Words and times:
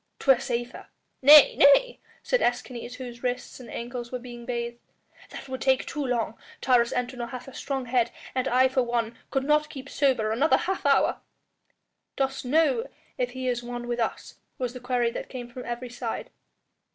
"'Twere 0.17 0.39
safer." 0.39 0.87
"Nay! 1.21 1.55
nay!" 1.57 1.99
said 2.23 2.41
Escanes, 2.41 2.95
whose 2.95 3.21
wrists 3.21 3.59
and 3.59 3.69
ankles 3.69 4.11
were 4.11 4.17
being 4.17 4.47
bathed, 4.47 4.79
"that 5.29 5.47
would 5.47 5.61
take 5.61 5.85
too 5.85 6.03
long. 6.03 6.35
Taurus 6.59 6.91
Antinor 6.91 7.29
hath 7.29 7.47
a 7.47 7.53
strong 7.53 7.85
head, 7.85 8.09
and 8.33 8.47
I, 8.47 8.67
for 8.67 8.81
one, 8.81 9.15
could 9.29 9.43
not 9.43 9.69
keep 9.69 9.87
sober 9.89 10.31
another 10.31 10.57
half 10.57 10.87
hour." 10.87 11.19
"Dost 12.15 12.45
know 12.45 12.87
if 13.19 13.33
he 13.33 13.47
is 13.47 13.59
at 13.61 13.69
one 13.69 13.87
with 13.87 13.99
us?" 13.99 14.39
was 14.57 14.73
the 14.73 14.79
query 14.79 15.11
that 15.11 15.29
came 15.29 15.47
from 15.47 15.65
every 15.65 15.91
side. 15.91 16.31